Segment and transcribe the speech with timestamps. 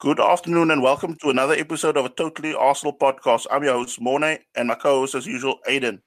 [0.00, 3.48] Good afternoon and welcome to another episode of a Totally Arsenal podcast.
[3.50, 5.98] I'm your host, Morne, and my co host, as usual, Aiden.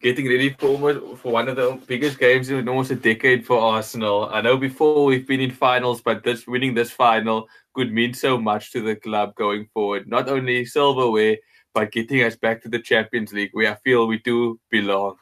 [0.00, 4.30] Getting ready for, for one of the biggest games in almost a decade for Arsenal.
[4.32, 8.38] I know before we've been in finals, but this winning this final could mean so
[8.38, 10.08] much to the club going forward.
[10.08, 11.36] Not only silverware,
[11.74, 15.16] but getting us back to the Champions League, where I feel we do belong.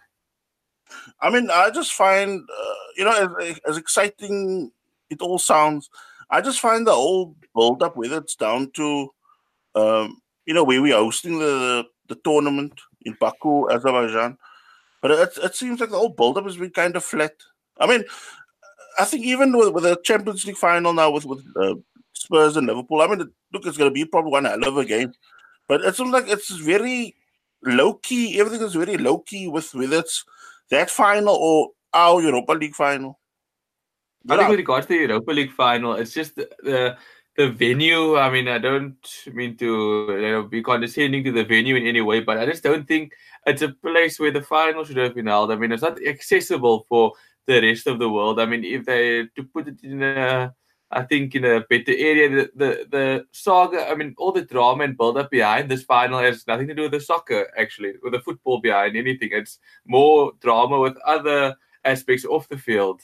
[1.20, 4.70] I mean, I just find, uh, you know, as, as exciting
[5.10, 5.90] it all sounds,
[6.30, 9.10] I just find the whole build up, whether it's down to,
[9.74, 14.36] um, you know, where we're hosting the, the tournament in Baku, Azerbaijan,
[15.00, 17.32] but it, it seems like the whole build up has been kind of flat.
[17.78, 18.04] I mean,
[18.98, 21.74] I think even with, with the Champions League final now with, with uh,
[22.12, 23.18] Spurs and Liverpool, I mean,
[23.52, 25.12] look, it's going to be probably one hell of a game,
[25.68, 27.14] but it seems like it's very
[27.62, 28.40] low key.
[28.40, 30.24] Everything is very low key with whether it's
[30.70, 33.18] that final or our Europa League final.
[34.28, 36.96] I think with regards to the Europa League final, it's just the, the,
[37.36, 38.16] the venue.
[38.16, 38.96] I mean, I don't
[39.32, 42.62] mean to you know, be condescending to the venue in any way, but I just
[42.62, 43.12] don't think
[43.46, 45.52] it's a place where the final should have been held.
[45.52, 47.12] I mean, it's not accessible for
[47.46, 48.40] the rest of the world.
[48.40, 50.54] I mean, if they to put it in a,
[50.90, 53.88] I think in a better area, the, the the saga.
[53.88, 56.82] I mean, all the drama and build up behind this final has nothing to do
[56.82, 57.48] with the soccer.
[57.56, 63.02] Actually, with the football behind anything, it's more drama with other aspects off the field.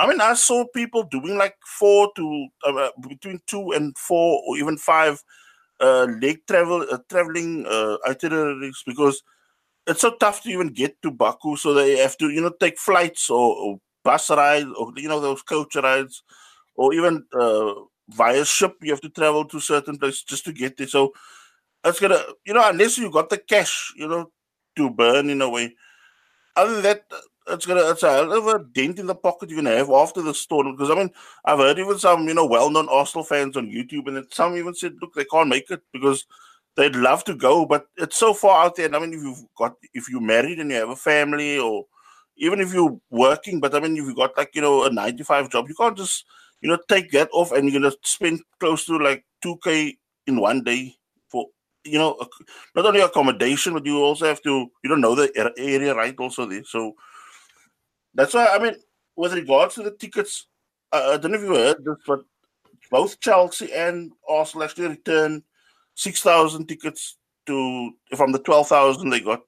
[0.00, 4.56] I mean, I saw people doing like four to uh, between two and four or
[4.56, 5.22] even five
[5.80, 9.22] uh, leg travel uh, traveling uh, itineraries because
[9.86, 11.56] it's so tough to even get to Baku.
[11.56, 15.20] So they have to, you know, take flights or, or bus rides or you know
[15.20, 16.22] those coach rides
[16.76, 17.74] or even uh,
[18.10, 18.76] via ship.
[18.82, 20.88] You have to travel to certain places just to get there.
[20.88, 21.12] So
[21.84, 24.30] it's gonna, you know, unless you got the cash, you know,
[24.76, 25.74] to burn in a way.
[26.56, 27.02] Other than that,
[27.52, 30.22] it's gonna it's a hell of a dent in the pocket you're gonna have after
[30.22, 30.72] the storm.
[30.72, 31.10] Because I mean,
[31.44, 34.96] I've heard even some you know well-known Arsenal fans on YouTube, and some even said,
[35.00, 36.26] look, they can't make it because
[36.76, 38.86] they'd love to go, but it's so far out there.
[38.86, 41.86] And I mean, if you've got if you're married and you have a family, or
[42.36, 45.50] even if you're working, but I mean, if you've got like you know a ninety-five
[45.50, 46.24] job, you can't just
[46.60, 50.40] you know take that off and you're gonna spend close to like two k in
[50.40, 50.94] one day
[51.28, 51.46] for
[51.84, 52.16] you know
[52.74, 56.46] not only accommodation, but you also have to you don't know the area right also
[56.46, 56.64] there.
[56.64, 56.94] So
[58.14, 58.76] that's why I mean,
[59.16, 60.46] with regards to the tickets,
[60.92, 62.20] uh, I don't know if you heard this, but
[62.90, 65.42] both Chelsea and Arsenal actually returned
[65.94, 67.16] six thousand tickets
[67.46, 69.40] to from the twelve thousand they got.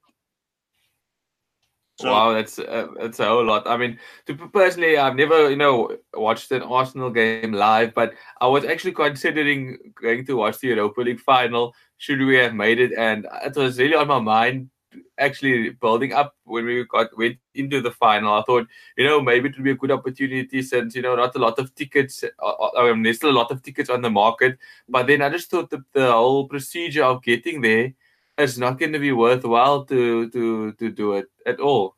[1.99, 3.67] So, wow, that's uh, that's a whole lot.
[3.67, 8.47] I mean, to personally, I've never you know watched an Arsenal game live, but I
[8.47, 11.75] was actually considering going to watch the Europa League final.
[11.97, 12.93] Should we have made it?
[12.97, 14.71] And it was really on my mind
[15.17, 18.33] actually building up when we got went into the final.
[18.33, 18.67] I thought,
[18.97, 21.59] you know, maybe it would be a good opportunity since you know not a lot
[21.59, 22.23] of tickets.
[22.23, 25.21] Uh, uh, I mean, there's still a lot of tickets on the market, but then
[25.21, 27.93] I just thought that the whole procedure of getting there
[28.37, 31.95] is not going to be worthwhile to to to do it at all.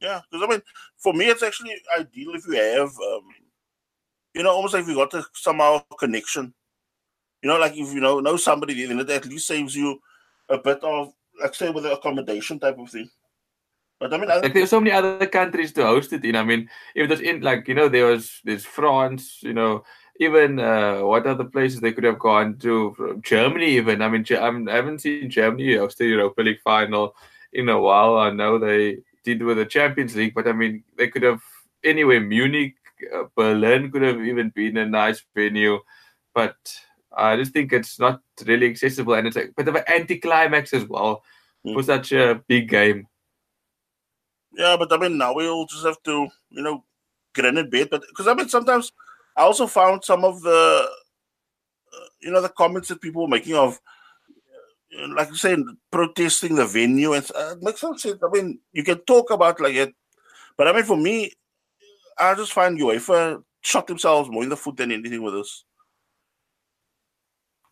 [0.00, 0.62] Yeah, because I mean,
[0.96, 3.28] for me, it's actually ideal if you have, um,
[4.34, 6.54] you know, almost like you got a somehow connection.
[7.42, 10.00] You know, like if you know know somebody, then it at least saves you
[10.48, 13.10] a bit of like say with the accommodation type of thing.
[14.00, 16.36] But I mean, I, like there's so many other countries to host it in.
[16.36, 19.84] I mean, if there's in like you know there was there's France, you know,
[20.20, 23.20] even uh, what other places they could have gone to?
[23.22, 24.02] Germany, even.
[24.02, 27.16] I mean, I haven't seen Germany host the Europa League final
[27.52, 28.18] in a while.
[28.18, 31.42] I know they did with the Champions League, but I mean, they could have
[31.82, 32.20] anyway.
[32.20, 32.74] Munich,
[33.12, 35.80] uh, Berlin could have even been a nice venue,
[36.34, 36.56] but
[37.16, 40.84] I just think it's not really accessible, and it's a bit of an anticlimax as
[40.84, 41.22] well
[41.66, 41.74] mm.
[41.74, 43.06] for such a big game.
[44.52, 46.84] Yeah, but I mean, now we'll just have to, you know,
[47.34, 48.92] grin and bear But because I mean, sometimes
[49.36, 50.88] I also found some of the,
[51.94, 53.78] uh, you know, the comments that people were making of,
[54.98, 58.18] uh, like you saying, protesting the venue, and uh, it makes some sense.
[58.22, 59.94] I mean, you can talk about like it,
[60.56, 61.32] but I mean, for me,
[62.18, 65.64] I just find UEFA shot themselves more in the foot than anything with this.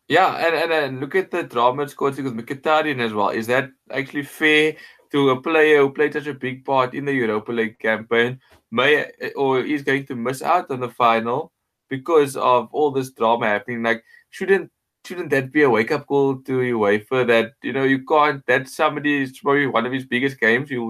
[0.08, 3.30] Yeah, and, and and look at the drama causing with Mkhitaryan as well.
[3.30, 4.76] Is that actually fair
[5.10, 9.10] to a player who played such a big part in the Europa League campaign, may
[9.34, 11.52] or is going to miss out on the final
[11.88, 13.82] because of all this drama happening?
[13.82, 14.70] Like, shouldn't
[15.04, 18.68] shouldn't that be a wake up call to UEFA that you know you can't that
[18.68, 20.84] somebody is probably one of his biggest games you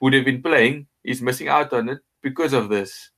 [0.00, 3.10] would have been playing is missing out on it because of this.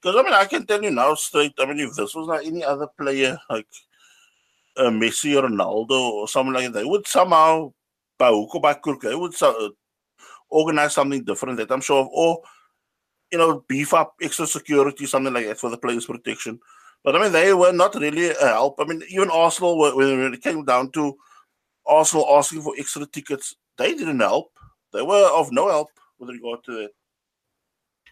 [0.00, 1.54] Because I mean, I can tell you now straight.
[1.58, 3.66] I mean, if this was not any other player, like
[4.76, 7.72] uh, Messi or Ronaldo or someone like that, they would somehow,
[8.18, 9.70] by hook or by crook, they would uh,
[10.50, 12.42] organize something different that I'm sure of, or,
[13.32, 16.58] you know, beef up extra security, something like that for the players' protection.
[17.02, 18.76] But I mean, they were not really a help.
[18.78, 21.16] I mean, even Arsenal, when it came down to
[21.86, 24.52] Arsenal asking for extra tickets, they didn't help.
[24.92, 25.88] They were of no help
[26.18, 26.90] with regard to that.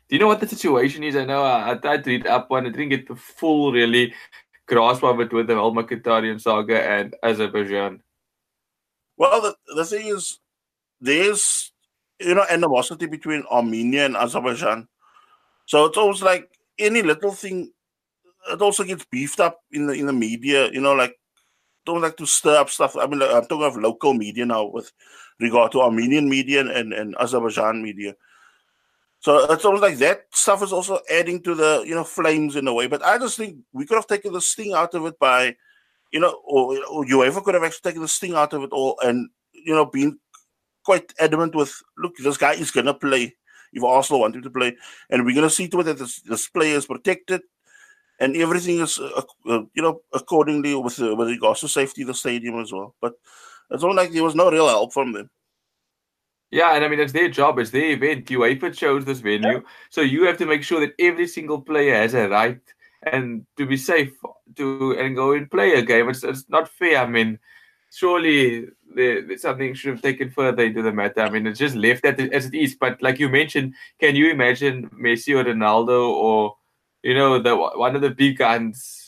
[0.09, 1.17] Do you know what the situation is?
[1.17, 2.67] I know I, I tried to read up one.
[2.67, 4.13] I didn't get the full, really,
[4.71, 8.03] it with the whole Mkhitaryan saga and Azerbaijan.
[9.17, 10.39] Well, the, the thing is,
[11.01, 11.73] there's,
[12.21, 14.89] you know, animosity between Armenia and Azerbaijan.
[15.67, 17.73] So it's almost like any little thing
[18.51, 20.71] it also gets beefed up in the in the media.
[20.73, 21.17] You know, like
[21.85, 22.97] don't like to stir up stuff.
[22.97, 24.93] I mean, like, I'm talking of local media now with
[25.41, 28.15] regard to Armenian media and, and Azerbaijan media.
[29.23, 32.67] So it's almost like that stuff is also adding to the you know flames in
[32.67, 32.89] a way.
[32.89, 35.55] But I just think we could have taken the sting out of it by,
[36.11, 38.99] you know, or, or UEFA could have actually taken the sting out of it all
[39.01, 40.19] and you know been
[40.85, 43.33] quite adamant with look, this guy is gonna play
[43.73, 44.77] if Arsenal want him to play,
[45.09, 47.43] and we're gonna see to it that this, this player is protected
[48.19, 52.13] and everything is uh, uh, you know accordingly with uh, with regards to safety the
[52.13, 52.97] stadium as well.
[53.01, 53.15] But
[53.71, 55.31] it's not like there was no real help from them.
[56.53, 58.27] Yeah, and I mean it's their job, it's their event.
[58.27, 59.61] UEFA chose this venue, yeah.
[59.91, 62.61] so you have to make sure that every single player has a right
[63.11, 64.13] and to be safe
[64.57, 66.09] to and go and play a game.
[66.11, 66.99] It's it's not fair.
[66.99, 67.39] I mean,
[67.91, 71.23] surely there, something should have taken further into the matter.
[71.23, 72.77] I mean, it's just left as it is.
[72.77, 76.57] But like you mentioned, can you imagine Messi or Ronaldo or
[77.03, 79.02] you know, the one of the big guns.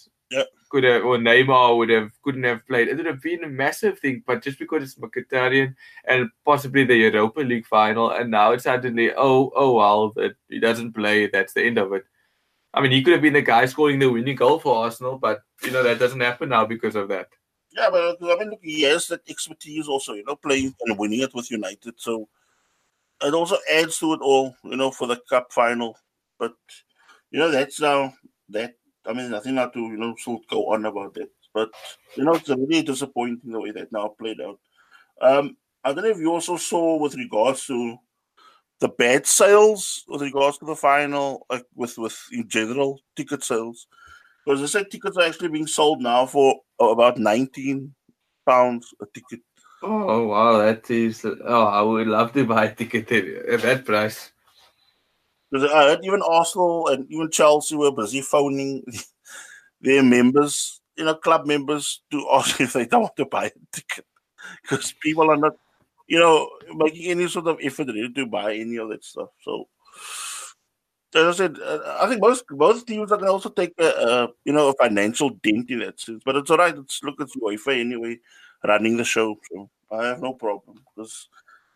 [0.75, 2.89] Could have, or Neymar would have, couldn't have played.
[2.89, 6.97] It would have been a massive thing, but just because it's Mkhitaryan and possibly the
[6.97, 11.53] Europa League final, and now it's suddenly, oh, oh, well, that he doesn't play, that's
[11.53, 12.05] the end of it.
[12.73, 15.43] I mean, he could have been the guy scoring the winning goal for Arsenal, but,
[15.63, 17.29] you know, that doesn't happen now because of that.
[17.71, 21.21] Yeah, but I mean, look, he has that expertise also, you know, playing and winning
[21.21, 21.95] it with United.
[21.99, 22.29] So
[23.23, 25.97] it also adds to it all, you know, for the cup final.
[26.37, 26.55] But
[27.31, 28.13] you know, that's now
[28.49, 28.75] that.
[29.07, 31.71] I mean, nothing not to you know still go on about that, but
[32.17, 34.59] you know, it's really disappointing the way that now played out.
[35.21, 37.99] Um, I don't know if you also saw with regards to
[38.81, 43.87] the bad sales with regards to the final, like with with in general ticket sales,
[44.45, 47.95] because they said tickets are actually being sold now for about nineteen
[48.47, 49.41] pounds a ticket.
[49.83, 53.11] Oh wow, that is oh, I would love to buy a ticket
[53.49, 54.33] at that price.
[55.55, 58.85] Because heard even Arsenal and even Chelsea were busy phoning
[59.81, 63.51] their members, you know, club members to ask if they don't want to buy a
[63.71, 64.05] ticket.
[64.63, 65.53] Because people are not,
[66.09, 69.29] you know, making any sort of effort really to buy any of that stuff.
[69.43, 69.69] So,
[71.15, 73.85] as I said, uh, I think most both teams are going to also take a,
[73.87, 76.21] a, you know a financial dent in that sense.
[76.25, 76.77] But it's all right.
[76.77, 78.19] It's look at UEFA anyway,
[78.67, 79.39] running the show.
[79.53, 81.29] So I have no problem because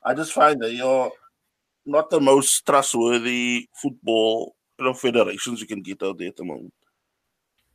[0.03, 1.13] I just find that you're
[1.89, 6.45] not the most trustworthy football you know, federations you can get out there at the
[6.45, 6.73] moment.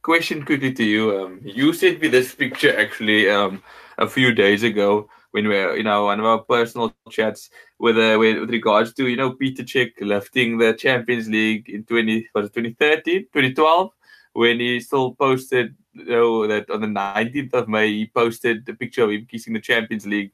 [0.02, 1.20] Question quickly to you.
[1.20, 3.64] Um, you sent me this picture actually um,
[3.98, 7.50] a few days ago when we were, you know, one of our personal chats
[7.80, 11.84] with, uh, with, with regards to, you know, Petr Cech lifting the Champions League in
[11.86, 13.92] 20, was it 2013, 2012,
[14.34, 18.74] when he still posted, you know, that on the 19th of May, he posted a
[18.74, 20.34] picture of him kissing the Champions League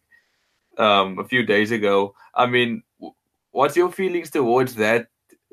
[0.78, 2.14] um, a few days ago.
[2.34, 2.84] I mean,
[3.52, 5.08] what's your feelings towards that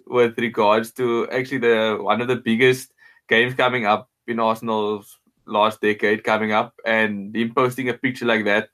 [0.07, 2.93] with regards to actually the one of the biggest
[3.29, 8.45] games coming up in Arsenal's last decade coming up and him posting a picture like
[8.45, 8.69] that?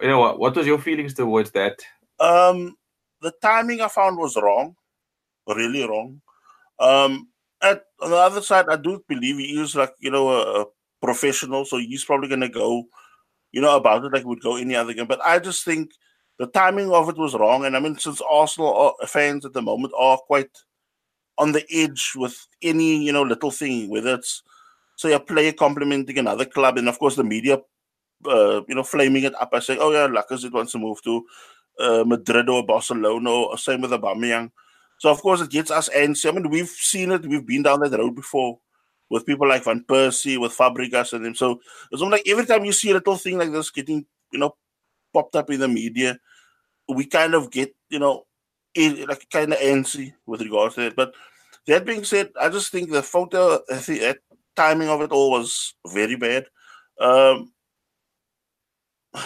[0.00, 0.38] You know what?
[0.38, 1.80] What was your feelings towards that?
[2.20, 2.76] Um,
[3.20, 4.76] the timing I found was wrong,
[5.46, 6.20] really wrong.
[6.78, 7.28] Um,
[7.60, 10.66] at on the other side, I do believe he is like you know a, a
[11.00, 12.84] professional, so he's probably gonna go,
[13.50, 15.06] you know, about it like would go any other game.
[15.06, 15.90] But I just think
[16.38, 17.64] the timing of it was wrong.
[17.64, 20.50] And I mean, since Arsenal fans at the moment are quite
[21.36, 24.42] on the edge with any you know little thing, whether it's
[24.96, 27.58] say a player complimenting another club, and of course the media,
[28.26, 31.24] uh, you know, flaming it up by saying, "Oh yeah, Lacazette wants to move to
[31.80, 34.50] uh, Madrid or Barcelona," or same with Aubameyang.
[34.98, 36.28] So of course it gets us antsy.
[36.28, 37.26] I mean, we've seen it.
[37.26, 38.58] We've been down that road before
[39.10, 41.34] with people like Van Persie, with Fabregas, and them.
[41.34, 44.54] So it's like every time you see a little thing like this getting, you know,
[45.12, 46.18] popped up in the media,
[46.88, 48.24] we kind of get, you know,
[48.76, 50.96] like kind of antsy with regards to it.
[50.96, 51.14] But
[51.66, 54.18] that being said, I just think the photo, the
[54.56, 56.46] timing of it all was very bad.
[57.00, 57.52] Um,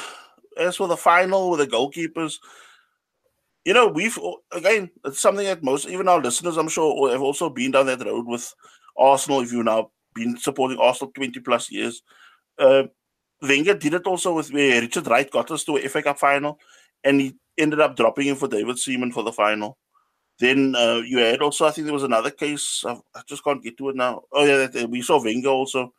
[0.59, 2.37] as for the final with the goalkeepers,
[3.65, 4.19] you know, we've
[4.51, 8.05] again, it's something that most, even our listeners, I'm sure, have also been down that
[8.05, 8.53] road with
[8.97, 9.41] Arsenal.
[9.41, 12.03] If you've now been supporting Arsenal 20 plus years,
[12.59, 12.85] uh,
[13.43, 16.59] Wenger did it also with where Richard Wright got us to a FA Cup final,
[17.03, 19.79] and he ended up dropping him for David Seaman for the final.
[20.39, 22.85] Then uh, you had also, I think there was another case.
[22.87, 24.23] I, I just can't get to it now.
[24.33, 25.93] Oh yeah, that, we saw Wenger also.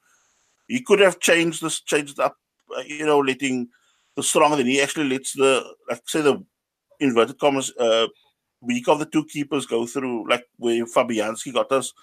[0.67, 2.37] He could have changed this, changed up,
[2.75, 3.67] uh, you know, letting
[4.15, 6.43] the stronger than he actually lets the, like say the
[6.99, 8.07] inverted commas, uh,
[8.61, 11.93] weak of the two keepers go through, like where Fabianski got us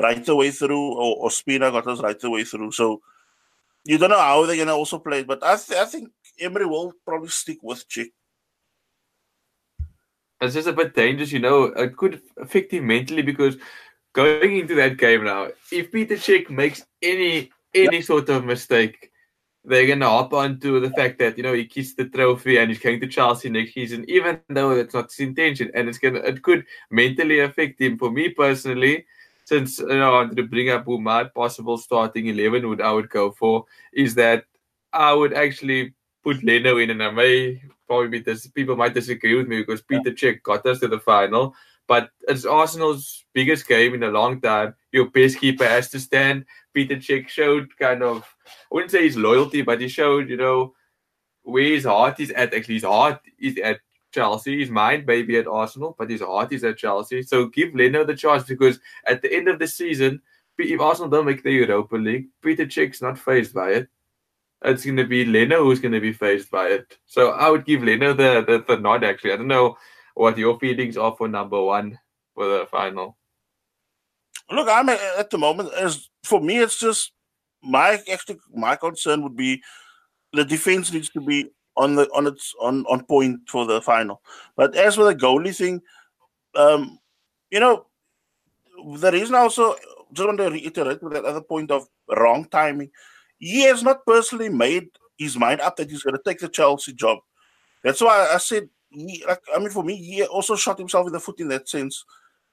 [0.00, 2.70] right the way through, or, or Spina got us right the way through.
[2.72, 3.00] So
[3.84, 6.10] you don't know how they're gonna also play, but I, th- I think
[6.40, 8.08] Emery will probably stick with Cech.
[10.40, 11.64] It's just a bit dangerous, you know.
[11.64, 13.56] It could affect him mentally because
[14.12, 19.10] going into that game now, if Peter Cech makes any any sort of mistake,
[19.64, 22.80] they're gonna hop onto the fact that you know he kissed the trophy and he's
[22.80, 26.42] going to Chelsea next season, even though that's not his intention, and it's gonna it
[26.42, 27.98] could mentally affect him.
[27.98, 29.06] For me personally,
[29.44, 32.92] since you know I wanted to bring up who my possible starting eleven would I
[32.92, 34.44] would go for, is that
[34.92, 39.48] I would actually put Leno in, and I may probably this people might disagree with
[39.48, 40.32] me because Peter yeah.
[40.32, 41.54] Cech got us to the final.
[41.86, 44.74] But it's Arsenal's biggest game in a long time.
[44.90, 46.46] Your best keeper has to stand.
[46.72, 50.72] Peter Cech showed kind of, I wouldn't say his loyalty, but he showed, you know,
[51.42, 52.54] where his heart is at.
[52.54, 53.80] Actually, his heart is at
[54.14, 54.60] Chelsea.
[54.60, 57.22] His mind may be at Arsenal, but his heart is at Chelsea.
[57.22, 60.22] So give Leno the chance because at the end of the season,
[60.56, 63.88] if Arsenal don't make the Europa League, Peter Cech's not fazed by it
[64.64, 66.98] it's going to be Leno who's going to be faced by it.
[67.06, 69.32] So I would give Leno the, the, the nod, actually.
[69.32, 69.76] I don't know
[70.14, 71.98] what your feelings are for number one
[72.34, 73.16] for the final.
[74.50, 77.12] Look, I'm at the moment, as for me, it's just
[77.62, 79.62] my actually my concern would be
[80.34, 84.22] the defense needs to be on the on its on on point for the final.
[84.56, 85.82] But as for the goalie thing,
[86.54, 86.98] um,
[87.50, 87.86] you know,
[88.96, 89.74] the reason also
[90.12, 92.90] just want to reiterate with that other point of wrong timing
[93.38, 94.88] he has not personally made
[95.18, 97.18] his mind up that he's going to take the Chelsea job.
[97.82, 101.12] That's why I said, he, like, I mean, for me, he also shot himself in
[101.12, 102.04] the foot in that sense.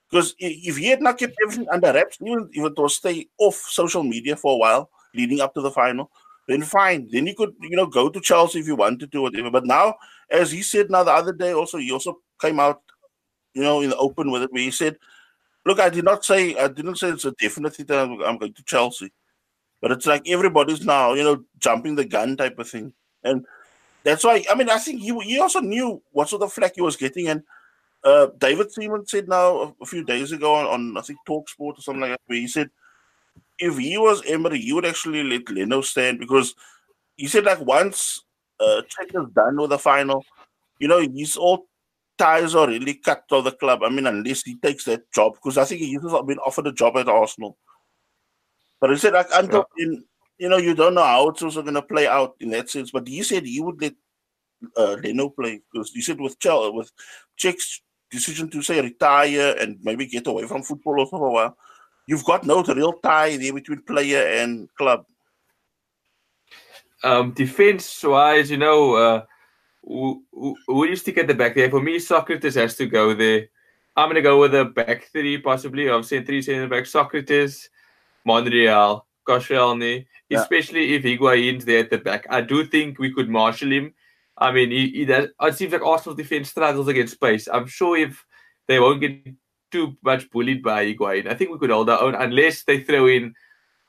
[0.09, 3.55] Because if he had not kept everything under wraps, even if it was stay off
[3.55, 6.11] social media for a while leading up to the final,
[6.47, 7.07] then fine.
[7.11, 9.51] Then you could, you know, go to Chelsea if you wanted to, whatever.
[9.51, 9.95] But now,
[10.29, 12.81] as he said now the other day, also he also came out,
[13.53, 14.97] you know, in the open with it, where he said,
[15.65, 18.63] "Look, I did not say, I didn't say it's a definite that I'm going to
[18.63, 19.11] Chelsea.
[19.81, 22.93] But it's like everybody's now, you know, jumping the gun type of thing.
[23.23, 23.45] And
[24.03, 26.81] that's why, I mean, I think he, he also knew what sort of flack he
[26.81, 27.27] was getting.
[27.27, 27.41] And
[28.03, 31.79] uh, David Seaman said now a few days ago on, on, I think, Talk Sport
[31.79, 32.69] or something like that, where he said
[33.61, 36.55] if he was Emery, he would actually let Leno stand because
[37.15, 38.23] he said, like, once
[38.59, 40.25] uh, Cech is done with the final,
[40.79, 41.67] you know, he's all
[42.17, 43.83] ties are really cut to the club.
[43.83, 46.97] I mean, unless he takes that job, because I think he's been offered a job
[46.97, 47.57] at Arsenal.
[48.79, 49.85] But he said, like, until yeah.
[49.85, 50.03] in,
[50.39, 52.89] you know, you don't know how it's also going to play out in that sense.
[52.89, 53.93] But he said he would let
[54.75, 56.91] uh, Leno play because he said with Chel with
[57.39, 61.57] Cech's decision to say retire and maybe get away from football also for a while,
[62.11, 65.05] you've got no real tie there between player and club.
[67.03, 69.23] Um, defense wise, you know, uh,
[69.81, 71.69] who, who, who do you stick at the back there?
[71.69, 73.47] For me, Sokratis has to go there.
[73.95, 75.89] I'm going to go with a back three, possibly.
[75.89, 77.69] I've seen three center back Sokratis,
[78.25, 80.41] Monreal, Koscielny, yeah.
[80.41, 82.27] especially if Higuain's there at the back.
[82.29, 83.93] I do think we could marshal him.
[84.37, 87.47] I mean, he, he does, it seems like Arsenal's defense struggles against space.
[87.51, 88.25] I'm sure if
[88.67, 89.33] they won't get
[89.71, 93.07] too much bullied by Higuain, I think we could hold our own unless they throw
[93.07, 93.33] in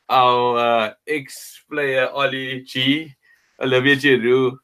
[0.09, 3.15] our uh, ex-player Oli G,
[3.61, 4.59] Olivier Giroud,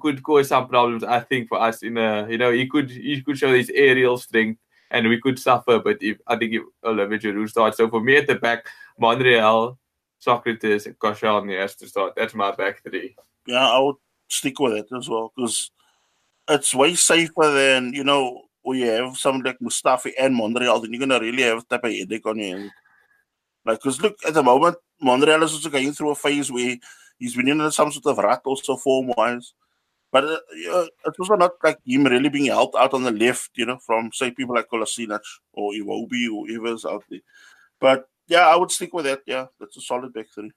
[0.00, 1.04] could cause some problems.
[1.04, 4.18] I think for us in a you know he could he could show his aerial
[4.18, 4.60] strength
[4.90, 5.78] and we could suffer.
[5.78, 8.66] But if I think if Olivier Giroud starts, so for me at the back,
[8.98, 9.78] Monreal,
[10.24, 12.14] Sokratis, and Koscielny has to start.
[12.16, 13.16] That's my back three.
[13.46, 13.96] Yeah, I would
[14.28, 15.70] stick with it as well because
[16.48, 20.80] it's way safer than you know when you have somebody like Mustafi and Monreal.
[20.80, 22.68] Then you're gonna really have type of headache on you.
[23.64, 26.76] Like, because look at the moment, Monreal is also going through a phase where
[27.16, 29.54] he's been in some sort of rut also form wise.
[30.10, 30.38] But uh,
[30.72, 33.78] uh, it was not like him really being helped out on the left, you know,
[33.78, 35.20] from say people like Kolasinac
[35.52, 37.20] or Iwobi or whoever's out there.
[37.80, 39.20] But yeah, I would stick with that.
[39.26, 40.50] Yeah, that's a solid back three.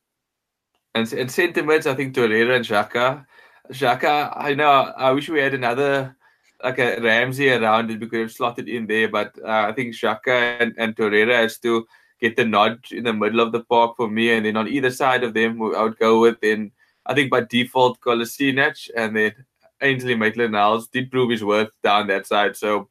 [0.96, 3.25] And in sentiments, I think to Torreira and Xhaka.
[3.72, 4.72] Xhaka, I know.
[4.98, 6.16] I wish we had another
[6.63, 8.00] like a Ramsey around it.
[8.10, 11.86] Could have slotted in there, but uh, I think Xhaka and, and Torreira has to
[12.20, 14.92] get the nod in the middle of the park for me, and then on either
[14.92, 16.72] side of them, I would go with then
[17.06, 19.34] I think by default Kolasinac and then
[19.82, 22.56] Ainsley Maitland-Niles did prove his worth down that side.
[22.56, 22.89] So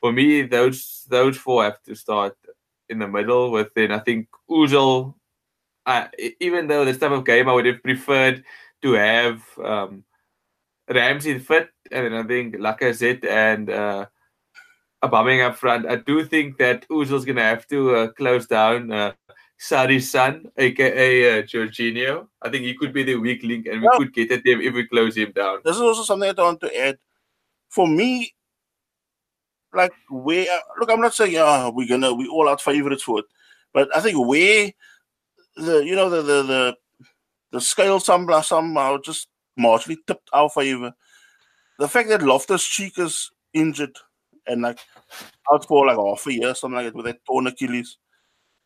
[0.00, 2.36] for me, those those four have to start
[2.88, 3.50] in the middle.
[3.50, 5.14] With then I think Ozil,
[5.86, 6.06] uh,
[6.40, 8.44] even though this type of game I would have preferred
[8.82, 10.04] to have um,
[10.88, 14.06] Ramsey fit, and then I think Lacazette and uh,
[15.02, 15.86] Aubameyang up front.
[15.86, 19.12] I do think that Ozil's going to have to uh, close down uh,
[19.60, 22.26] Sarri's son, aka uh, Jorginho.
[22.42, 24.74] I think he could be the weak link, and we could get at him if
[24.74, 25.58] we close him down.
[25.64, 26.98] This is also something I want to add.
[27.68, 28.34] For me,
[29.72, 30.46] like where
[30.78, 33.26] look, I'm not saying uh, we're gonna we all out favorites for it,
[33.72, 34.72] but I think where
[35.56, 36.76] the you know the the the,
[37.52, 39.28] the scale somehow somehow just
[39.58, 40.92] marginally tipped our favor.
[41.80, 43.96] The fact that Loftus Cheek is injured
[44.46, 44.78] and like
[45.50, 47.96] out for like half a year, something like that, with that torn Achilles.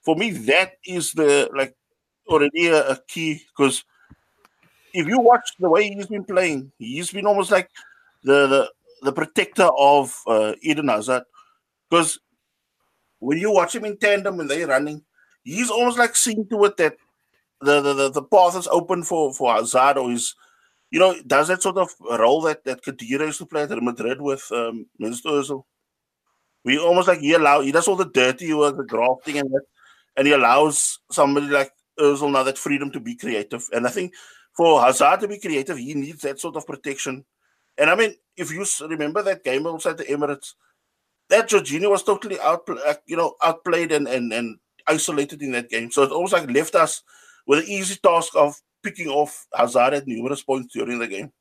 [0.03, 1.77] For me, that is the like
[2.27, 3.85] already a, a key because
[4.93, 7.71] if you watch the way he's been playing, he's been almost like
[8.25, 8.71] the the,
[9.03, 11.23] the protector of uh, Eden Hazard.
[11.89, 12.19] Because
[13.21, 15.05] when you watch him in tandem when they're running,
[15.45, 16.97] he's almost like seeing to it that
[17.61, 20.35] the, the, the, the path is open for, for Hazard or he's
[20.95, 24.21] you know, does that sort of role that that Khedira used to play at Madrid
[24.21, 25.65] with um, Ozil?
[26.65, 29.65] We almost like he allow he does all the dirty work, the grafting and that,
[30.17, 33.69] and he allows somebody like Ozil now that freedom to be creative.
[33.73, 34.15] And I think
[34.57, 37.25] for Hazard to be creative, he needs that sort of protection.
[37.77, 40.53] And I mean, if you remember that game outside the Emirates,
[41.29, 42.69] that Jorginho was totally out,
[43.07, 45.91] you know, outplayed and and and isolated in that game.
[45.91, 47.03] So it almost like left us
[47.49, 51.33] with an easy task of picking off Hazard at numerous points during the game.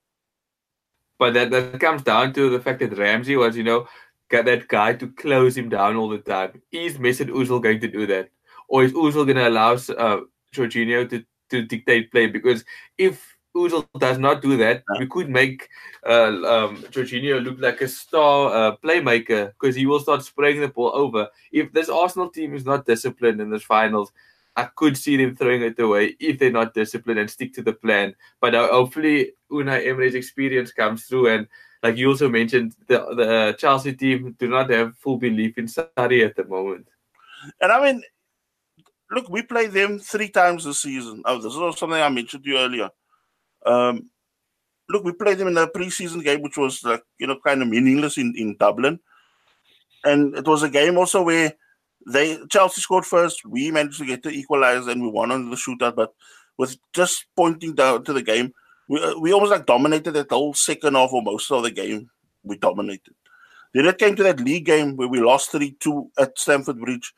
[1.20, 3.88] But that, that comes down to the fact that Ramsey was, you know,
[4.30, 6.62] got that guy to close him down all the time.
[6.72, 8.30] Is Mesut Ozil going to do that?
[8.68, 10.22] Or is Ozil going to allow uh,
[10.56, 12.28] Jorginho to, to dictate play?
[12.28, 12.66] Because
[12.98, 15.70] if Ozil does not do that, we could make
[16.06, 20.68] uh, um, Jorginho look like a star uh, playmaker because he will start spraying the
[20.70, 21.30] ball over.
[21.52, 24.12] If this Arsenal team is not disciplined in this finals,
[24.56, 27.74] I could see them throwing it away if they're not disciplined and stick to the
[27.74, 28.16] plan.
[28.40, 31.30] But uh, hopefully, Unai Emery's experience comes through.
[31.30, 31.48] And
[31.82, 36.26] like you also mentioned, the the Chelsea team do not have full belief in Sarri
[36.26, 36.88] at the moment.
[37.60, 38.04] And I mean,
[39.10, 41.24] look, we played them three times this season.
[41.26, 42.90] Oh, this is something I mentioned to you earlier.
[43.66, 44.10] Um,
[44.88, 47.70] look, we played them in a preseason game, which was like you know kind of
[47.70, 49.00] meaningless in in Dublin,
[50.04, 51.54] and it was a game also where
[52.08, 53.46] they Chelsea scored first.
[53.46, 55.96] We managed to get the equalizer and we won on the shootout.
[55.96, 56.14] But
[56.58, 58.54] with just pointing down to the game,
[58.88, 62.10] we uh, we almost like dominated that whole second half or most of the game.
[62.44, 63.16] We dominated.
[63.74, 67.14] Then it came to that league game where we lost three two at Stamford Bridge.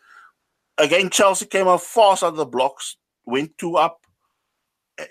[0.77, 4.01] Again, Chelsea came out fast out of the blocks, went two up.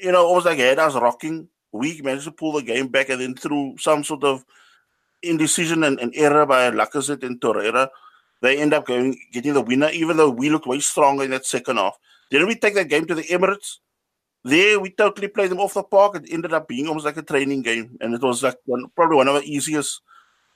[0.00, 1.48] You know, almost like head us rocking.
[1.72, 4.44] We managed to pull the game back, and then through some sort of
[5.22, 7.88] indecision and, and error by Lacazette and Torreira,
[8.44, 11.46] they end up going getting the winner, even though we looked way stronger in that
[11.46, 11.96] second half.
[12.30, 13.78] Didn't we take that game to the Emirates?
[14.44, 16.16] There, we totally played them off the park.
[16.16, 19.16] It ended up being almost like a training game, and it was like one, probably
[19.16, 20.02] one of the easiest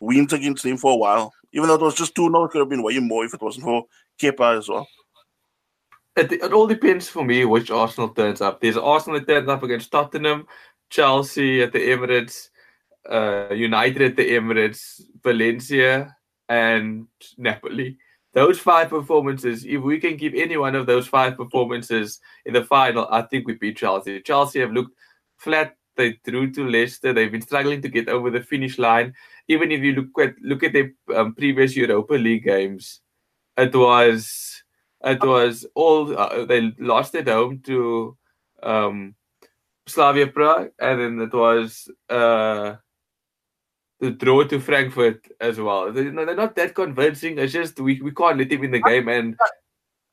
[0.00, 1.32] wins against them for a while.
[1.52, 3.40] Even though it was just 2 0, it could have been way more if it
[3.40, 3.84] wasn't for
[4.20, 4.86] Kepa as well.
[6.14, 8.60] It, it all depends for me which Arsenal turns up.
[8.60, 10.46] There's Arsenal that turns up against Tottenham,
[10.90, 12.48] Chelsea at the Emirates,
[13.08, 16.14] uh, United at the Emirates, Valencia,
[16.48, 17.06] and
[17.36, 17.98] Napoli.
[18.34, 22.64] Those five performances, if we can give any one of those five performances in the
[22.64, 24.20] final, I think we beat Chelsea.
[24.20, 24.94] Chelsea have looked
[25.38, 25.76] flat.
[25.96, 27.12] They drew to Leicester.
[27.12, 29.14] They've been struggling to get over the finish line.
[29.48, 33.00] Even if you look at look at their um, previous Europa League games,
[33.56, 34.62] it was
[35.04, 38.16] it was all uh, they lost at home to
[38.62, 39.14] um,
[39.86, 42.76] Slavia Prague, and then it was uh,
[44.00, 45.92] the draw to Frankfurt as well.
[45.92, 47.38] They, they're not that convincing.
[47.38, 49.08] It's just we, we can't let him in the game.
[49.08, 49.36] And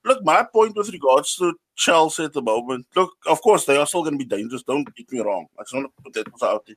[0.04, 3.86] look, my point with regards to Chelsea at the moment, look, of course they are
[3.86, 4.64] still going to be dangerous.
[4.64, 5.48] Don't get me wrong.
[5.60, 6.76] I just want to put that out there.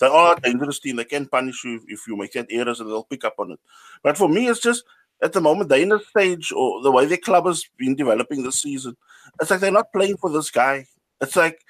[0.00, 0.96] They are a dangerous team.
[0.96, 3.60] They can punish you if you make that errors and they'll pick up on it.
[4.02, 4.84] But for me, it's just
[5.20, 8.42] at the moment they're in a stage or the way their club has been developing
[8.42, 8.96] this season.
[9.40, 10.86] It's like they're not playing for this guy.
[11.20, 11.60] It's like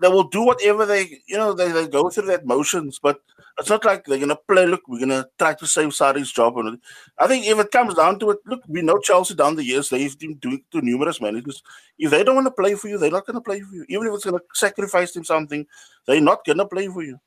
[0.00, 3.20] they will do whatever they you know they, they go through that motions but
[3.58, 6.56] it's not like they're gonna play look we're gonna try to save Sarri's job.
[6.58, 6.78] And
[7.18, 9.88] I think if it comes down to it look we know Chelsea down the years
[9.88, 11.62] they've been doing to numerous managers.
[11.98, 13.84] If they don't want to play for you they're not gonna play for you.
[13.88, 15.66] Even if it's gonna sacrifice them something
[16.06, 17.18] they're not gonna play for you.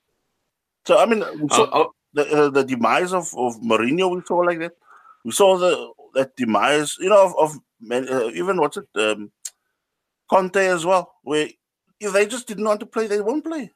[0.86, 4.60] So I mean so uh, the, uh, the demise of, of Mourinho we saw like
[4.60, 4.74] that.
[5.26, 7.60] We saw the that demise you know of, of
[7.92, 9.32] uh, even what's it um,
[10.30, 11.50] Conte as well where
[12.02, 13.72] if they just didn't want to play, they won't play.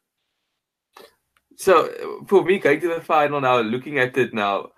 [1.58, 4.72] So for me, going to the final now, looking at it now,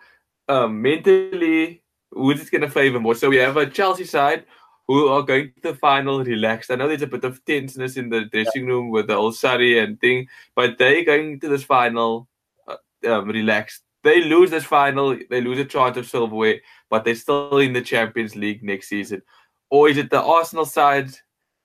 [0.47, 1.81] um, mentally,
[2.11, 3.15] who's it going to favor more?
[3.15, 4.45] So we have a Chelsea side
[4.87, 6.69] who are going to the final relaxed.
[6.69, 9.81] I know there's a bit of tenseness in the dressing room with the old Sarri
[9.81, 12.27] and thing, but they're going to this final
[12.67, 12.77] uh,
[13.09, 13.83] um, relaxed.
[14.03, 17.81] they lose this final, they lose a chance of silverware, but they're still in the
[17.81, 19.21] Champions League next season?
[19.69, 21.09] Or is it the Arsenal side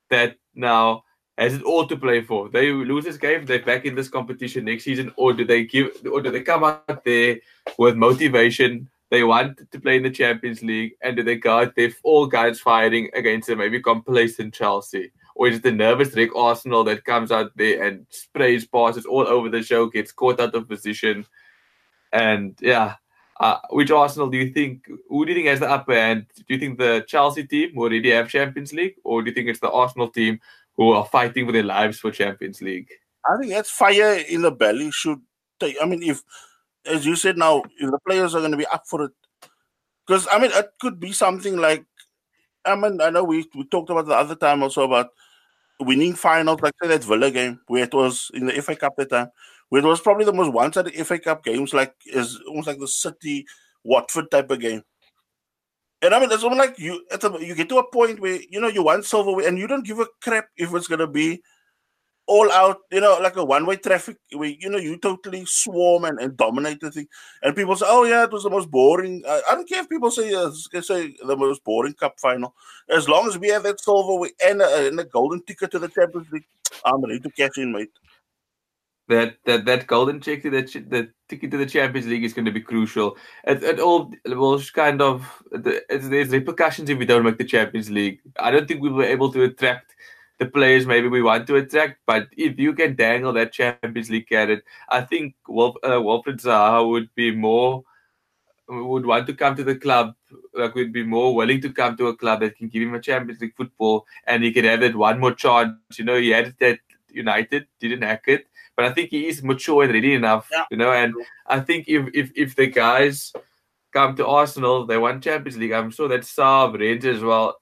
[0.09, 1.02] that now
[1.37, 2.49] has it all to play for?
[2.49, 5.91] They lose this game, they're back in this competition next season, or do they give
[6.11, 7.39] or do they come out there
[7.77, 8.89] with motivation?
[9.09, 12.25] They want to play in the Champions League, and do they go out there all
[12.25, 15.11] guys fighting against a maybe complacent Chelsea?
[15.35, 19.27] Or is it the nervous Rick Arsenal that comes out there and sprays passes all
[19.27, 21.25] over the show, gets caught out of position?
[22.11, 22.95] And yeah,
[23.39, 24.87] uh, which Arsenal do you think?
[25.09, 26.27] Who do you think has the upper hand?
[26.35, 29.49] Do you think the Chelsea team who already have Champions League, or do you think
[29.49, 30.39] it's the Arsenal team
[30.75, 32.89] who are fighting for their lives for Champions League?
[33.25, 34.91] I think that's fire in the belly.
[34.91, 35.19] Should
[35.59, 35.77] take.
[35.81, 36.21] I mean, if
[36.85, 39.11] as you said now, if the players are going to be up for it,
[40.05, 41.85] because I mean, it could be something like.
[42.65, 45.09] I mean, I know we we talked about the other time also about
[45.79, 49.09] winning finals, like say that Villa game where it was in the FA Cup that
[49.09, 49.29] time
[49.73, 52.87] where it was probably the most one-sided FA Cup games, like is almost like the
[52.87, 53.43] City
[53.83, 54.83] Watford type of game.
[56.03, 58.59] And I mean, it's almost like you a, you get to a point where you
[58.59, 61.41] know you want silverware, and you don't give a crap if it's gonna be
[62.25, 66.19] all out, you know, like a one-way traffic where you know you totally swarm and,
[66.19, 67.07] and dominate the thing.
[67.41, 69.89] And people say, "Oh yeah, it was the most boring." I, I don't care if
[69.89, 72.53] people say uh, say the most boring cup final.
[72.89, 75.87] As long as we have that silverware and a, and a golden ticket to the
[75.87, 76.47] Champions League,
[76.83, 77.91] I'm ready to cash in, mate
[79.09, 82.51] that that that golden ticket to the, ticket to the Champions League is going to
[82.51, 83.17] be crucial.
[83.43, 88.19] It all will kind of there's repercussions if we don't make the Champions League.
[88.39, 89.93] I don't think we were able to attract
[90.39, 94.27] the players maybe we want to attract, but if you can dangle that Champions League
[94.27, 97.83] carrot, I think Wolf, uh, Wilfried Zaha would be more
[98.67, 100.15] would want to come to the club,
[100.53, 102.99] like we'd be more willing to come to a club that can give him a
[102.99, 105.75] Champions League football, and he can have that one more chance.
[105.97, 109.83] You know, he had that United, didn't hack it but I think he is mature
[109.83, 110.65] and ready enough, yeah.
[110.71, 110.91] you know.
[110.91, 111.13] And
[111.47, 113.33] I think if if if the guys
[113.91, 115.71] come to Arsenal, they want Champions League.
[115.71, 117.57] I'm sure that Saab Rangers as well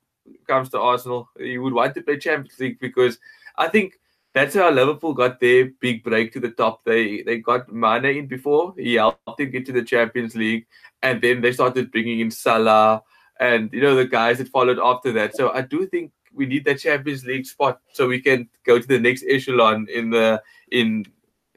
[0.48, 1.30] comes to Arsenal.
[1.38, 3.20] He would want to play Champions League because
[3.58, 4.00] I think
[4.34, 6.84] that's how Liverpool got their big break to the top.
[6.86, 8.74] They they got Mane in before.
[8.78, 10.66] He helped them get to the Champions League,
[11.04, 13.04] and then they started bringing in Salah
[13.40, 15.36] and you know the guys that followed after that.
[15.36, 18.88] So I do think we need that Champions League spot so we can go to
[18.88, 20.42] the next echelon in the
[20.72, 21.06] in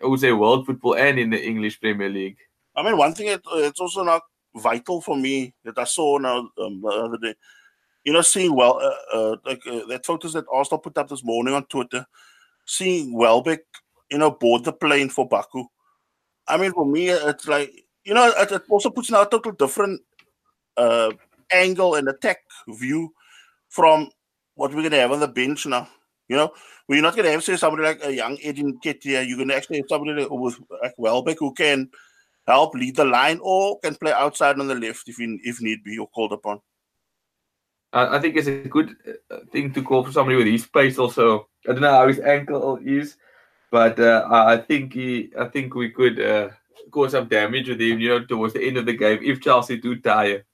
[0.02, 2.36] I would say world football and in the English Premier League.
[2.76, 4.22] I mean, one thing it, it's also not
[4.56, 7.34] vital for me that I saw now um, the other day.
[8.04, 11.24] You know, seeing well, uh, uh, like uh, that photos that Arsenal put up this
[11.24, 12.04] morning on Twitter,
[12.66, 13.60] seeing Welbeck,
[14.10, 15.64] you know, board the plane for Baku.
[16.46, 17.72] I mean, for me, it's like
[18.04, 20.02] you know, it, it also puts in a total different
[20.76, 21.12] uh,
[21.50, 23.12] angle and attack view
[23.68, 24.10] from
[24.54, 25.88] what we're going to have on the bench now.
[26.28, 26.52] You know,
[26.88, 29.26] we're not going to have say somebody like a young Eddie Nketiah.
[29.28, 31.90] You're going to actually have somebody like, with like Welbeck who can
[32.46, 35.98] help lead the line or can play outside on the left if if need be
[35.98, 36.60] or called upon.
[37.94, 38.96] I think it's a good
[39.30, 40.98] uh, thing to call for somebody with his pace.
[40.98, 43.16] Also, I don't know how his ankle is,
[43.70, 46.48] but uh, I think he, I think we could uh,
[46.90, 48.00] cause some damage with him.
[48.00, 50.44] You know, towards the end of the game if Chelsea do tire.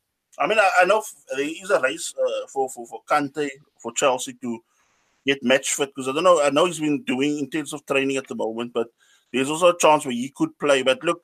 [0.41, 1.03] I mean, I, I know
[1.37, 4.59] there is a race uh, for for for Kante for Chelsea to
[5.27, 6.43] get match fit because I don't know.
[6.43, 8.89] I know he's been doing intensive training at the moment, but
[9.33, 10.83] there's also a chance where he could play.
[10.83, 11.23] But look,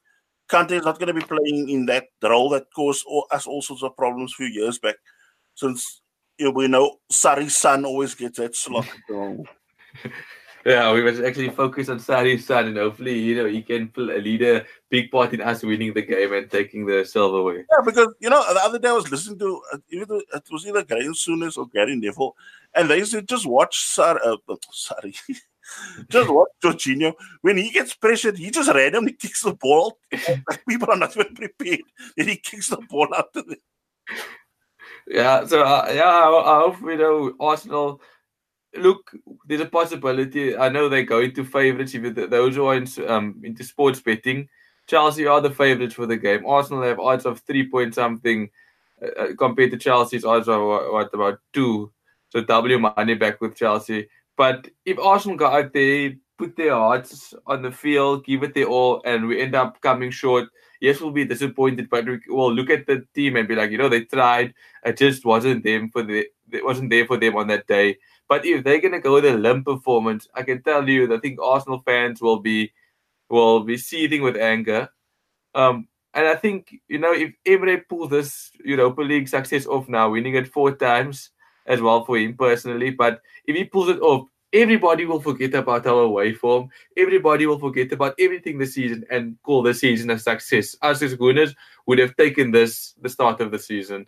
[0.50, 3.62] Kante is not going to be playing in that role that caused all, us all
[3.62, 4.96] sorts of problems a few years back.
[5.54, 6.02] Since
[6.38, 8.86] you know, we know Sarri's son always gets that slot.
[10.66, 14.42] yeah, we must actually focus on Sarri's son, and hopefully, you know, he can lead
[14.42, 17.54] a big part in us winning the game and taking the silverware.
[17.54, 17.64] Away.
[17.70, 20.82] Yeah, because you know, the other day I was listening to uh, it was either
[20.82, 22.34] Graham Souness or Gary Neville,
[22.74, 24.20] and they said just watch Sar.
[24.24, 24.38] Uh,
[24.72, 25.14] sorry.
[26.08, 27.14] just watch Jorginho.
[27.42, 29.98] When he gets pressured, he just randomly kicks the ball.
[30.68, 31.82] People are not even prepared.
[32.16, 33.58] Then he kicks the ball after them.
[35.06, 38.00] Yeah, so uh, yeah, I, I hope you know Arsenal
[38.78, 39.12] look,
[39.46, 40.56] there's a possibility.
[40.56, 44.48] I know they go into favourites if those who are in, um, into sports betting.
[44.86, 46.46] Chelsea are the favourites for the game.
[46.46, 48.48] Arsenal have odds of three point something
[49.02, 51.92] uh, uh compared to Chelsea's odds of what about two.
[52.30, 54.08] So double money back with Chelsea.
[54.36, 58.66] But if Arsenal go out there, put their hearts on the field, give it their
[58.66, 60.48] all, and we end up coming short,
[60.80, 61.88] yes, we'll be disappointed.
[61.88, 64.54] But we will look at the team and be like, you know, they tried.
[64.84, 66.26] It just wasn't them for the.
[66.52, 67.96] It wasn't there for them on that day.
[68.28, 71.16] But if they're going to go with a limp performance, I can tell you that
[71.16, 72.72] I think Arsenal fans will be
[73.28, 74.88] will be seething with anger.
[75.54, 80.10] Um, and I think you know if Emery pulls this Europa League success off now,
[80.10, 81.30] winning it four times
[81.66, 82.90] as well for him personally.
[82.90, 86.68] But if he pulls it off, everybody will forget about our away form.
[86.96, 90.76] Everybody will forget about everything this season and call the season a success.
[90.82, 91.54] Us as winners
[91.86, 94.06] would have taken this the start of the season.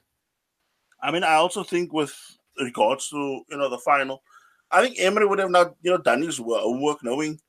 [1.00, 4.22] I mean, I also think with regards to you know the final,
[4.70, 7.40] I think Emery would have not you know done his work knowing.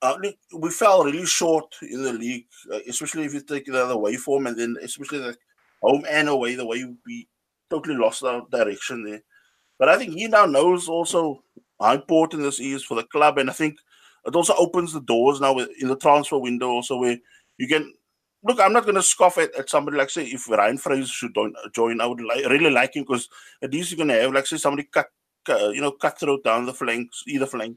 [0.00, 0.18] Uh,
[0.56, 4.48] we fell really short in the league, uh, especially if you take the away form,
[4.48, 5.36] and then especially the
[5.80, 7.28] home and away, the way we
[7.70, 9.22] totally lost our direction there.
[9.78, 11.44] But I think he now knows also
[11.80, 13.76] how important this is for the club, and I think
[14.26, 17.18] it also opens the doors now in the transfer window also where
[17.58, 17.92] you can
[18.44, 18.60] look.
[18.60, 21.34] I'm not going to scoff at, at somebody like say if Ryan Fraser should
[21.74, 22.00] join.
[22.00, 23.28] I would li- really like him because
[23.62, 25.08] at least you're going to have like say somebody cut,
[25.44, 27.76] cut you know cutthroat down the flanks, either flank.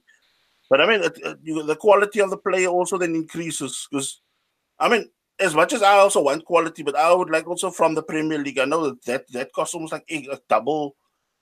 [0.70, 4.22] But I mean, it, it, you, the quality of the player also then increases because
[4.80, 7.94] I mean as much as I also want quality, but I would like also from
[7.94, 8.60] the Premier League.
[8.60, 10.96] I know that that, that costs almost like a, a double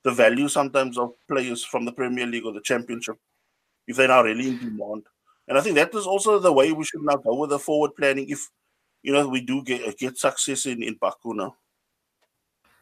[0.03, 3.15] the value sometimes of players from the Premier League or the Championship
[3.87, 5.03] if they're not really in demand.
[5.47, 7.91] And I think that is also the way we should now go with the forward
[7.97, 8.49] planning if
[9.03, 11.55] you know we do get get success in in Baku now.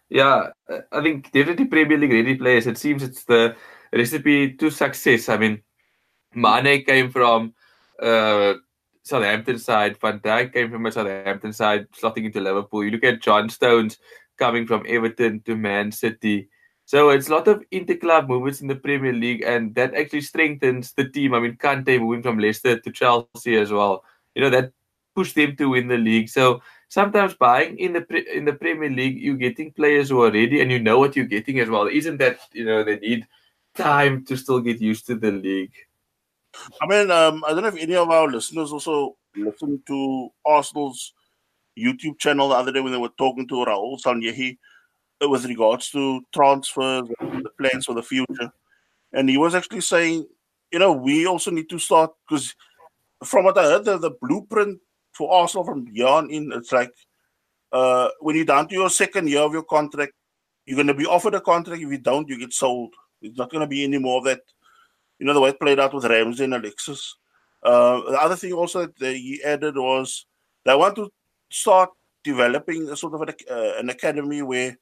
[0.09, 0.49] Yeah,
[0.91, 2.67] I think definitely Premier League ready players.
[2.67, 3.55] It seems it's the
[3.93, 5.29] recipe to success.
[5.29, 5.63] I mean,
[6.35, 7.53] Mane came from
[8.01, 8.55] uh,
[9.03, 9.97] Southampton side.
[10.01, 12.83] Van Dijk came from a Southampton side, slotting into Liverpool.
[12.83, 13.97] You look at John Stones
[14.37, 16.49] coming from Everton to Man City.
[16.85, 20.91] So it's a lot of inter-club movements in the Premier League, and that actually strengthens
[20.91, 21.33] the team.
[21.33, 24.03] I mean, Kante moving from Leicester to Chelsea as well.
[24.35, 24.73] You know that
[25.15, 26.29] pushed them to win the league.
[26.29, 30.61] So sometimes buying in the in the Premier League, you're getting players who are ready,
[30.61, 31.87] and you know what you're getting as well.
[31.87, 33.27] Isn't that you know they need
[33.75, 35.73] time to still get used to the league?
[36.81, 41.13] I mean, um, I don't know if any of our listeners also listened to Arsenal's
[41.77, 44.57] YouTube channel the other day when they were talking to Raul Sanllehi
[45.21, 48.51] with regards to transfers and the plans for the future.
[49.13, 50.25] And he was actually saying,
[50.71, 52.55] you know, we also need to start because
[53.23, 54.79] from what I heard, the, the blueprint
[55.11, 56.93] for Arsenal from beyond in, it's like
[57.71, 60.13] uh, when you're down to your second year of your contract,
[60.65, 61.81] you're going to be offered a contract.
[61.81, 62.93] If you don't, you get sold.
[63.21, 64.41] It's not going to be any more of that.
[65.19, 67.15] You know, the way it played out with Ramsey and Alexis.
[67.63, 70.25] Uh, the other thing also that he added was
[70.65, 71.11] they want to
[71.49, 71.91] start
[72.23, 74.77] developing a sort of an, uh, an academy where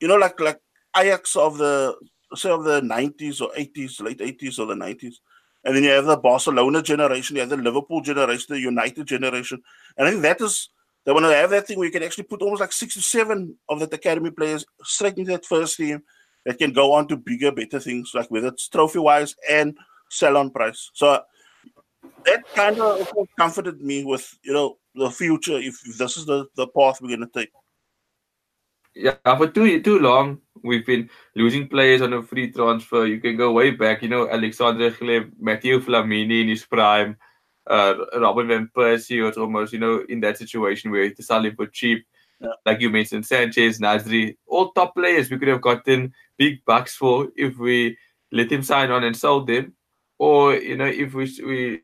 [0.00, 0.60] you know, like like
[0.96, 1.96] Ajax of the
[2.34, 5.20] say of the nineties or eighties, late eighties or the nineties.
[5.68, 9.62] And then you have the Barcelona generation, you have the Liverpool generation, the United generation.
[9.98, 10.70] And I think that is
[11.04, 13.02] they want to have that thing where you can actually put almost like six to
[13.02, 16.02] seven of that academy players straight into that first team
[16.46, 19.76] that can go on to bigger, better things, like whether it's trophy wise and
[20.08, 20.90] sell on price.
[20.94, 21.20] So
[22.24, 23.06] that kind of
[23.38, 27.14] comforted me with, you know, the future if, if this is the, the path we're
[27.14, 27.50] gonna take
[28.98, 33.06] yeah, for too too long we've been losing players on a free transfer.
[33.06, 37.16] You can go way back, you know, Alexandre Gleb, Mathieu Flamini in his prime,
[37.68, 41.54] uh, Robin van Persie was almost, you know, in that situation where to sell him
[41.54, 42.04] for cheap.
[42.40, 42.52] Yeah.
[42.64, 47.28] Like you mentioned, Sanchez, Nasri, all top players we could have gotten big bucks for
[47.36, 47.96] if we
[48.30, 49.74] let him sign on and sold them,
[50.18, 51.80] or you know, if we we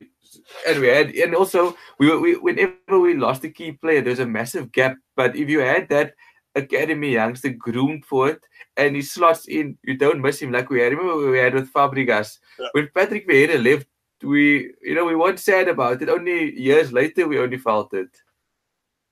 [0.68, 4.26] and we had and also we, we whenever we lost a key player, there's a
[4.26, 4.96] massive gap.
[5.16, 6.14] But if you had that
[6.54, 8.42] academy youngster groomed for it,
[8.76, 9.78] and he slots in.
[9.82, 10.92] You don't miss him like we had.
[10.92, 12.68] Remember we had with Fabregas yeah.
[12.72, 13.86] when Patrick Vieira left.
[14.22, 16.08] We, you know, we weren't sad about it.
[16.08, 18.08] Only years later, we only felt it.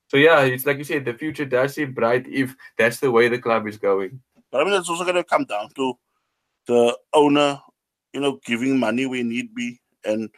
[0.09, 3.29] So yeah, it's like you said, the future does seem bright if that's the way
[3.29, 4.21] the club is going.
[4.51, 5.95] But I mean, it's also going to come down to
[6.67, 7.61] the owner,
[8.13, 10.31] you know, giving money where need be, and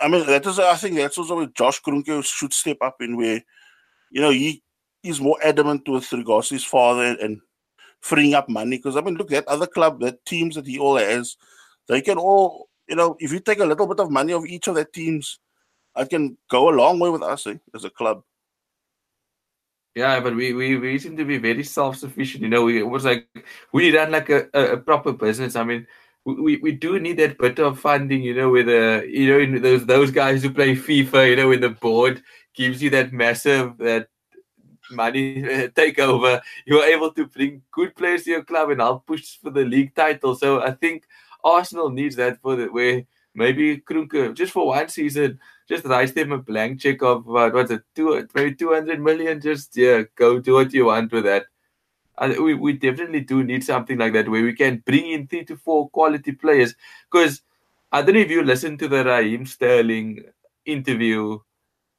[0.00, 3.16] I mean that is, I think that's also where Josh Kroenke should step up in,
[3.16, 3.42] where
[4.10, 4.62] you know he
[5.04, 7.40] he's more adamant with regards to his father and
[8.00, 8.78] freeing up money.
[8.78, 11.36] Because I mean, look at other club, the teams that he all has,
[11.86, 14.66] they can all, you know, if you take a little bit of money of each
[14.66, 15.38] of their teams,
[15.94, 18.22] I can go a long way with us eh, as a club.
[19.94, 22.42] Yeah, but we, we, we seem to be very self sufficient.
[22.42, 23.28] You know, we it was like
[23.72, 25.54] we run like a, a, a, proper business.
[25.54, 25.86] I mean,
[26.24, 28.22] we, we do need that bit of funding.
[28.22, 31.30] You know, with the you know those those guys who play FIFA.
[31.30, 34.08] You know, when the board gives you that massive that
[34.90, 35.42] money
[35.74, 39.50] takeover, you are able to bring good players to your club and help push for
[39.50, 40.34] the league title.
[40.34, 41.04] So I think
[41.42, 46.32] Arsenal needs that for the where maybe Kroenke just for one season, just write them
[46.32, 49.40] a blank check of uh, what's it, two maybe two hundred million.
[49.40, 51.46] Just yeah, go do what you want with that.
[52.16, 55.44] And we, we definitely do need something like that where we can bring in three
[55.46, 56.74] to four quality players.
[57.10, 57.42] Because
[57.90, 60.24] I don't know if you listened to the Raheem Sterling
[60.64, 61.40] interview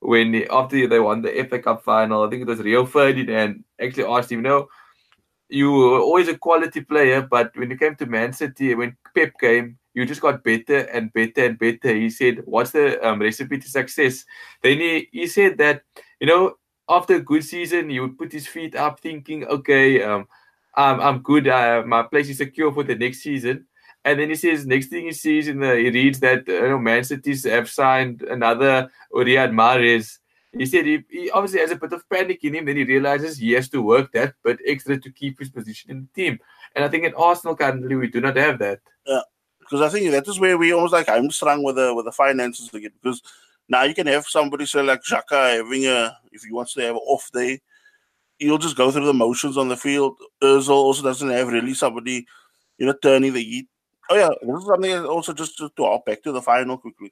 [0.06, 3.64] when after they won the FA Cup final, I think it was Rio Ferdinand and
[3.80, 4.68] actually asked him, you know,
[5.50, 9.34] you were always a quality player, but when you came to Man City, when Pep
[9.40, 11.94] came, you just got better and better and better.
[11.96, 14.26] He said, "What's the um, recipe to success?"
[14.62, 15.84] Then he, he said that
[16.20, 16.56] you know
[16.90, 20.28] after a good season, he would put his feet up, thinking, "Okay, um,
[20.76, 21.48] I'm I'm good.
[21.48, 23.68] Uh, my place is secure for the next season."
[24.06, 26.70] And then he says, next thing he sees in the, he reads that uh, you
[26.70, 30.20] know Man City's have signed another Riyad Mahrez.
[30.54, 32.66] He said he, he, obviously has a bit of panic in him.
[32.66, 36.02] Then he realizes he has to work that bit extra to keep his position in
[36.02, 36.40] the team.
[36.76, 38.80] And I think at Arsenal currently we do not have that.
[39.08, 39.22] Yeah,
[39.60, 42.12] because I think that is where we almost like I'm strong with the with the
[42.12, 42.92] finances again.
[43.02, 43.24] Because
[43.68, 46.96] now you can have somebody say like Xhaka having a if he wants to have
[46.96, 47.60] an off day,
[48.38, 50.16] he'll just go through the motions on the field.
[50.44, 52.28] Özil also doesn't have really somebody,
[52.78, 53.68] you know, turning the heat
[54.10, 57.12] Oh yeah, this is something also just to, to hop back to the final quickly.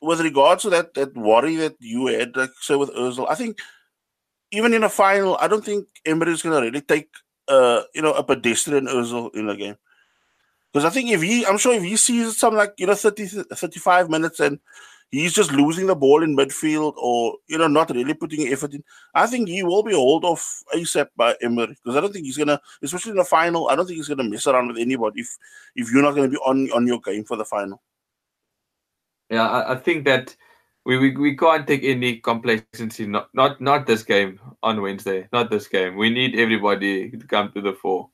[0.00, 3.58] With regards to that that worry that you had, like say with Özil, I think
[4.52, 7.08] even in a final, I don't think Emery is gonna really take
[7.48, 9.76] uh you know a pedestrian Özil in a game.
[10.72, 13.26] Because I think if he, I'm sure if he sees something like you know 30,
[13.26, 14.58] 35 minutes and
[15.10, 18.84] he's just losing the ball in midfield or you know not really putting effort in.
[19.14, 22.36] I think he will be hauled off ASAP by Emery because I don't think he's
[22.36, 23.68] gonna, especially in the final.
[23.68, 25.36] I don't think he's gonna mess around with anybody if
[25.76, 27.82] if you're not gonna be on on your game for the final.
[29.30, 30.34] Yeah, I, I think that
[30.84, 33.06] we, we we can't take any complacency.
[33.06, 35.28] Not not not this game on Wednesday.
[35.32, 35.96] Not this game.
[35.96, 38.08] We need everybody to come to the fore.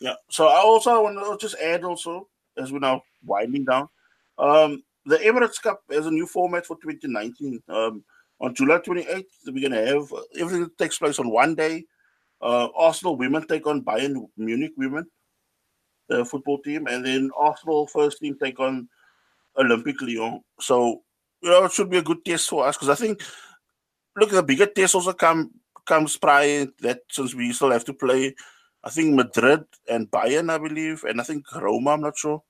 [0.00, 0.14] Yeah.
[0.28, 2.28] So I also want to just add also
[2.58, 3.88] as we're now winding down.
[4.38, 7.62] Um, the Emirates Cup has a new format for 2019.
[7.68, 8.04] Um,
[8.40, 11.84] on July 28th, we're going to have uh, everything takes place on one day.
[12.42, 15.06] Uh, Arsenal women take on Bayern Munich women,
[16.08, 18.88] the football team, and then Arsenal first team take on
[19.56, 20.42] Olympique Lyon.
[20.60, 21.02] So,
[21.40, 23.22] you know, it should be a good test for us because I think,
[24.16, 25.52] look, the bigger test also come
[25.86, 28.34] comes prior that since we still have to play,
[28.84, 32.42] I think Madrid and Bayern, I believe, and I think Roma, I'm not sure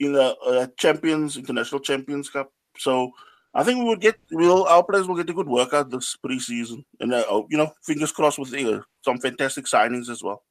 [0.00, 2.50] in the uh, Champions International Champions Cup.
[2.76, 3.12] So
[3.54, 6.84] I think we will get will our players will get a good workout this preseason,
[6.98, 10.42] and uh, you know, fingers crossed with uh, some fantastic signings as well.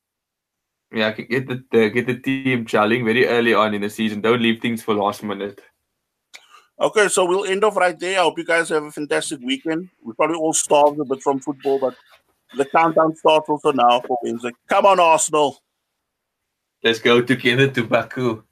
[0.91, 4.21] Yeah, get the, get the team gelling very early on in the season.
[4.21, 5.61] Don't leave things for last minute.
[6.81, 8.19] Okay, so we'll end off right there.
[8.19, 9.89] I hope you guys have a fantastic weekend.
[10.03, 11.95] We probably all starved a bit from football, but
[12.57, 14.51] the countdown starts also now for Wednesday.
[14.67, 15.59] Come on, Arsenal!
[16.83, 18.43] Let's go together to Baku.